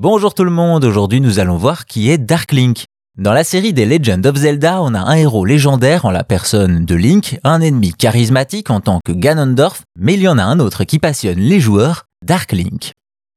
Bonjour 0.00 0.32
tout 0.32 0.44
le 0.44 0.52
monde, 0.52 0.84
aujourd'hui 0.84 1.20
nous 1.20 1.40
allons 1.40 1.56
voir 1.56 1.84
qui 1.84 2.08
est 2.08 2.18
Dark 2.18 2.52
Link. 2.52 2.84
Dans 3.16 3.32
la 3.32 3.42
série 3.42 3.72
des 3.72 3.84
Legend 3.84 4.24
of 4.24 4.36
Zelda, 4.36 4.80
on 4.80 4.94
a 4.94 5.00
un 5.00 5.14
héros 5.14 5.44
légendaire 5.44 6.04
en 6.04 6.12
la 6.12 6.22
personne 6.22 6.84
de 6.84 6.94
Link, 6.94 7.40
un 7.42 7.60
ennemi 7.60 7.92
charismatique 7.94 8.70
en 8.70 8.78
tant 8.78 9.00
que 9.04 9.10
Ganondorf, 9.10 9.82
mais 9.98 10.14
il 10.14 10.22
y 10.22 10.28
en 10.28 10.38
a 10.38 10.44
un 10.44 10.60
autre 10.60 10.84
qui 10.84 11.00
passionne 11.00 11.40
les 11.40 11.58
joueurs, 11.58 12.04
Dark 12.24 12.52
Link. 12.52 12.92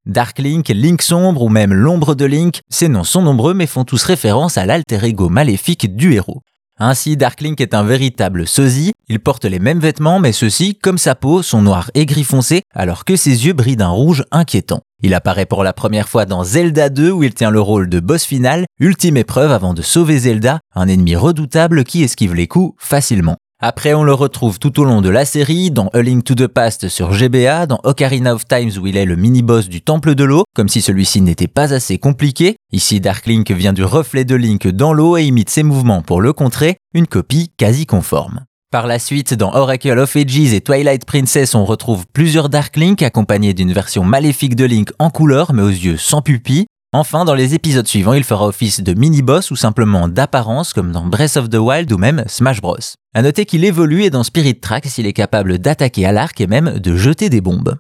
Dark 0.06 0.38
Link, 0.38 0.70
Link 0.70 1.02
sombre 1.02 1.42
ou 1.42 1.50
même 1.50 1.74
l'ombre 1.74 2.14
de 2.14 2.26
Link, 2.26 2.62
ces 2.70 2.90
noms 2.90 3.04
sont 3.04 3.24
nombreux 3.24 3.56
mais 3.56 3.66
font 3.66 3.84
tous 3.84 4.04
référence 4.04 4.60
à 4.60 4.68
l'alter 4.68 5.04
ego 5.04 5.30
maléfique 5.30 5.96
du 5.96 6.14
héros. 6.14 6.44
Ainsi, 6.80 7.18
Darklink 7.18 7.62
est 7.62 7.74
un 7.74 7.84
véritable 7.84 8.48
sosie, 8.48 8.94
il 9.08 9.20
porte 9.20 9.46
les 9.46 9.60
mêmes 9.60 9.80
vêtements 9.80 10.20
mais 10.20 10.32
ceux-ci, 10.32 10.76
comme 10.76 10.98
sa 10.98 11.16
peau, 11.16 11.42
sont 11.42 11.62
noirs 11.62 11.92
et 11.94 12.06
gris 12.06 12.24
foncé 12.24 12.62
alors 12.74 13.06
que 13.06 13.16
ses 13.16 13.46
yeux 13.46 13.54
brillent 13.54 13.76
d'un 13.76 13.90
rouge 13.90 14.24
inquiétant. 14.32 14.82
Il 15.04 15.14
apparaît 15.14 15.46
pour 15.46 15.64
la 15.64 15.74
première 15.74 16.08
fois 16.08 16.26
dans 16.26 16.44
Zelda 16.44 16.90
2 16.90 17.12
où 17.12 17.24
il 17.24 17.34
tient 17.34 17.50
le 17.50 17.62
rôle 17.62 17.90
de 17.90 18.00
boss 18.00 18.24
final, 18.24 18.66
ultime 18.80 19.18
épreuve 19.18 19.52
avant 19.52 19.74
de 19.74 19.82
sauver 19.82 20.20
Zelda, 20.20 20.60
un 20.76 20.88
ennemi 20.88 21.16
redoutable 21.16 21.84
qui 21.84 22.04
esquive 22.04 22.36
les 22.36 22.48
coups 22.48 22.76
facilement. 22.78 23.38
Après, 23.64 23.94
on 23.94 24.04
le 24.04 24.14
retrouve 24.14 24.58
tout 24.58 24.80
au 24.80 24.86
long 24.86 25.02
de 25.02 25.10
la 25.10 25.24
série, 25.24 25.70
dans 25.70 25.90
A 25.90 26.02
Link 26.02 26.24
to 26.24 26.34
the 26.34 26.48
Past 26.48 26.90
sur 26.90 27.14
GBA, 27.14 27.68
dans 27.68 27.80
Ocarina 27.84 28.34
of 28.34 28.48
Times 28.48 28.72
où 28.82 28.88
il 28.88 28.98
est 28.98 29.06
le 29.06 29.16
mini-boss 29.16 29.70
du 29.70 29.82
Temple 29.82 30.16
de 30.16 30.24
l'eau, 30.24 30.46
comme 30.56 30.68
si 30.68 30.82
celui-ci 30.82 31.22
n'était 31.22 31.48
pas 31.48 31.72
assez 31.72 32.00
compliqué. 32.00 32.56
Ici, 32.72 33.00
Dark 33.00 33.28
Link 33.28 33.52
vient 33.52 33.74
du 33.74 33.84
reflet 33.84 34.26
de 34.26 34.34
Link 34.34 34.68
dans 34.68 34.94
l'eau 34.94 35.16
et 35.16 35.26
imite 35.26 35.52
ses 35.52 35.62
mouvements 35.62 36.02
pour 36.02 36.22
le 36.22 36.34
contrer, 36.34 36.78
une 36.96 37.06
copie 37.06 37.52
quasi 37.56 37.86
conforme. 37.86 38.46
Par 38.72 38.88
la 38.88 38.98
suite, 38.98 39.36
dans 39.36 39.54
Oracle 39.54 40.00
of 40.00 40.16
Ages 40.16 40.54
et 40.54 40.62
Twilight 40.62 41.06
Princess, 41.06 41.54
on 41.54 41.66
retrouve 41.66 42.06
plusieurs 42.12 42.50
Dark 42.50 42.78
Link 42.78 43.04
accompagnés 43.04 43.54
d'une 43.54 43.74
version 43.74 44.04
maléfique 44.04 44.56
de 44.56 44.66
Link 44.66 44.92
en 44.98 45.12
couleur 45.12 45.54
mais 45.54 45.62
aux 45.62 45.68
yeux 45.68 45.98
sans 45.98 46.24
pupille. 46.24 46.66
Enfin, 46.94 47.24
dans 47.24 47.36
les 47.36 47.56
épisodes 47.56 47.88
suivants, 47.88 48.12
il 48.12 48.26
fera 48.26 48.46
office 48.46 48.82
de 48.82 48.94
mini-boss 48.94 49.50
ou 49.50 49.56
simplement 49.56 50.10
d'apparence 50.10 50.74
comme 50.74 50.92
dans 50.92 51.06
Breath 51.06 51.38
of 51.38 51.50
the 51.50 51.56
Wild 51.56 51.90
ou 51.94 51.98
même 51.98 52.26
Smash 52.28 52.60
Bros. 52.60 52.76
À 53.14 53.22
noter 53.22 53.46
qu'il 53.46 53.64
évolue 53.64 54.04
et 54.04 54.10
dans 54.10 54.24
Spirit 54.24 54.60
Tracks, 54.60 54.98
il 54.98 55.08
est 55.08 55.14
capable 55.14 55.58
d'attaquer 55.58 56.06
à 56.06 56.12
l'arc 56.12 56.42
et 56.42 56.48
même 56.48 56.80
de 56.80 56.98
jeter 56.98 57.30
des 57.30 57.40
bombes. 57.40 57.78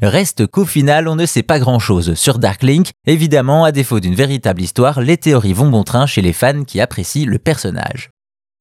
Reste 0.00 0.46
qu'au 0.46 0.64
final, 0.64 1.08
on 1.08 1.14
ne 1.14 1.26
sait 1.26 1.42
pas 1.42 1.58
grand 1.58 1.78
chose 1.78 2.14
sur 2.14 2.38
Dark 2.38 2.62
Link. 2.62 2.92
Évidemment, 3.06 3.64
à 3.64 3.72
défaut 3.72 4.00
d'une 4.00 4.14
véritable 4.14 4.62
histoire, 4.62 5.02
les 5.02 5.18
théories 5.18 5.52
vont 5.52 5.68
bon 5.68 5.84
train 5.84 6.06
chez 6.06 6.22
les 6.22 6.32
fans 6.32 6.64
qui 6.64 6.80
apprécient 6.80 7.28
le 7.28 7.38
personnage. 7.38 8.08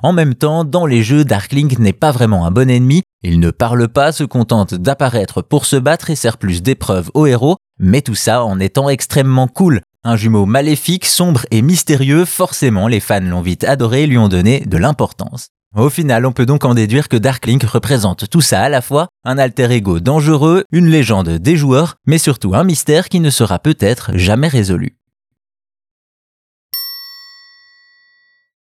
En 0.03 0.11
même 0.11 0.35
temps, 0.35 0.65
dans 0.65 0.85
les 0.85 1.01
jeux, 1.01 1.23
Dark 1.23 1.53
Link 1.53 1.79
n'est 1.79 1.93
pas 1.93 2.11
vraiment 2.11 2.45
un 2.45 2.51
bon 2.51 2.69
ennemi, 2.69 3.03
il 3.23 3.39
ne 3.39 3.51
parle 3.51 3.87
pas, 3.87 4.11
se 4.11 4.25
contente 4.25 4.73
d'apparaître 4.73 5.41
pour 5.41 5.65
se 5.65 5.77
battre 5.77 6.09
et 6.09 6.17
sert 6.17 6.37
plus 6.37 6.61
d'épreuves 6.61 7.09
aux 7.13 7.25
héros, 7.25 7.55
mais 7.79 8.01
tout 8.01 8.15
ça 8.15 8.43
en 8.43 8.59
étant 8.59 8.89
extrêmement 8.89 9.47
cool, 9.47 9.79
un 10.03 10.15
jumeau 10.15 10.45
maléfique, 10.45 11.05
sombre 11.05 11.45
et 11.51 11.61
mystérieux, 11.61 12.25
forcément 12.25 12.87
les 12.87 12.99
fans 12.99 13.21
l'ont 13.21 13.41
vite 13.41 13.63
adoré 13.63 14.03
et 14.03 14.07
lui 14.07 14.17
ont 14.17 14.27
donné 14.27 14.61
de 14.61 14.77
l'importance. 14.77 15.47
Au 15.75 15.89
final, 15.89 16.25
on 16.25 16.31
peut 16.31 16.45
donc 16.45 16.65
en 16.65 16.75
déduire 16.75 17.09
que 17.09 17.17
Darklink 17.17 17.63
représente 17.63 18.29
tout 18.29 18.41
ça 18.41 18.61
à 18.61 18.69
la 18.69 18.81
fois, 18.81 19.07
un 19.23 19.37
alter 19.37 19.71
ego 19.71 19.99
dangereux, 19.99 20.65
une 20.71 20.87
légende 20.87 21.29
des 21.29 21.55
joueurs, 21.55 21.95
mais 22.05 22.19
surtout 22.19 22.53
un 22.53 22.63
mystère 22.63 23.09
qui 23.09 23.19
ne 23.19 23.31
sera 23.31 23.57
peut-être 23.57 24.11
jamais 24.15 24.49
résolu. 24.49 24.97